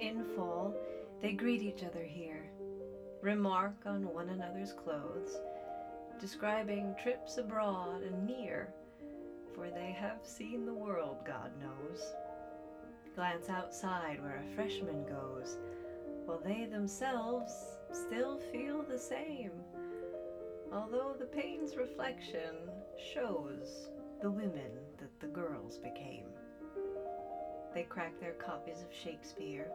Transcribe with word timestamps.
In 0.00 0.24
full, 0.34 0.74
they 1.22 1.32
greet 1.32 1.62
each 1.62 1.82
other 1.82 2.02
here, 2.02 2.50
remark 3.22 3.76
on 3.86 4.12
one 4.12 4.28
another's 4.28 4.74
clothes, 4.74 5.38
describing 6.20 6.94
trips 7.02 7.38
abroad 7.38 8.02
and 8.02 8.26
near, 8.26 8.68
for 9.54 9.70
they 9.70 9.92
have 9.92 10.18
seen 10.22 10.66
the 10.66 10.74
world, 10.74 11.24
God 11.24 11.50
knows. 11.58 12.02
Glance 13.14 13.48
outside 13.48 14.22
where 14.22 14.42
a 14.42 14.54
freshman 14.54 15.06
goes, 15.06 15.56
while 16.26 16.42
they 16.44 16.66
themselves 16.66 17.52
still 17.90 18.38
feel 18.52 18.82
the 18.82 18.98
same, 18.98 19.52
although 20.72 21.14
the 21.18 21.24
pane's 21.24 21.74
reflection 21.76 22.54
shows 23.14 23.88
the 24.20 24.30
women 24.30 24.72
that 24.98 25.18
the 25.20 25.26
girls 25.28 25.78
became. 25.78 26.26
They 27.76 27.82
crack 27.82 28.18
their 28.18 28.32
copies 28.32 28.80
of 28.80 28.90
Shakespeare, 28.90 29.70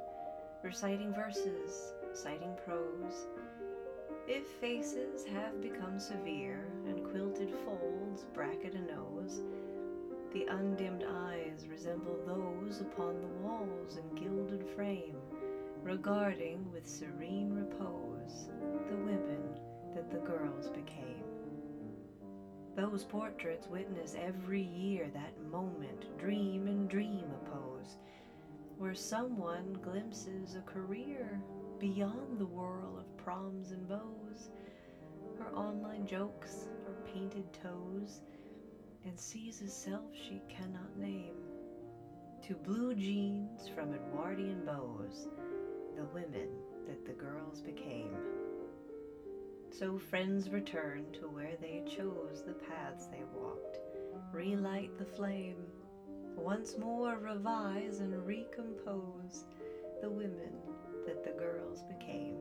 reciting 0.63 1.13
verses, 1.13 1.93
citing 2.13 2.57
prose. 2.65 3.27
If 4.27 4.47
faces 4.59 5.23
have 5.27 5.61
become 5.61 5.99
severe 5.99 6.65
and 6.87 7.05
quilted 7.11 7.53
folds 7.63 8.23
bracket 8.33 8.73
a 8.73 8.81
nose, 8.81 9.43
the 10.33 10.47
undimmed 10.49 11.05
eyes 11.07 11.67
resemble 11.69 12.17
those 12.25 12.81
upon 12.81 13.21
the 13.21 13.47
walls 13.47 13.97
in 13.97 14.15
gilded 14.15 14.67
frame, 14.75 15.17
regarding 15.83 16.71
with 16.71 16.87
serene 16.87 17.53
repose 17.53 18.49
the 18.89 18.97
women 18.97 19.43
that 19.93 20.09
the 20.09 20.25
girls 20.25 20.69
became. 20.69 21.21
Those 22.75 23.03
portraits 23.03 23.67
witness 23.67 24.15
every 24.17 24.61
year 24.61 25.11
that 25.13 25.39
moment, 25.51 26.17
dream 26.17 26.60
and 26.60 26.60
where 28.91 28.97
someone 28.97 29.71
glimpses 29.81 30.57
a 30.57 30.69
career 30.69 31.41
beyond 31.79 32.37
the 32.37 32.45
whirl 32.45 32.97
of 32.99 33.15
proms 33.15 33.71
and 33.71 33.87
bows, 33.87 34.49
her 35.39 35.55
online 35.55 36.05
jokes, 36.05 36.67
her 36.85 36.95
painted 37.13 37.45
toes, 37.53 38.19
and 39.05 39.17
sees 39.17 39.61
a 39.61 39.69
self 39.69 40.13
she 40.13 40.41
cannot 40.49 40.97
name. 40.97 41.35
To 42.49 42.53
blue 42.53 42.93
jeans 42.93 43.69
from 43.73 43.93
Edwardian 43.93 44.65
bows, 44.65 45.29
the 45.95 46.03
women 46.13 46.49
that 46.85 47.05
the 47.05 47.13
girls 47.13 47.61
became. 47.61 48.13
So 49.69 49.97
friends 49.97 50.49
return 50.49 51.05
to 51.13 51.29
where 51.29 51.55
they 51.61 51.81
chose 51.87 52.43
the 52.45 52.55
paths 52.55 53.07
they 53.07 53.23
walked, 53.33 53.79
relight 54.33 54.97
the 54.97 55.05
flame, 55.05 55.63
once 56.35 56.77
more 56.77 57.17
revise 57.17 57.99
and 57.99 58.25
recompose 58.25 59.45
the 60.01 60.09
women 60.09 60.53
that 61.05 61.23
the 61.23 61.31
girls 61.31 61.83
became. 61.83 62.37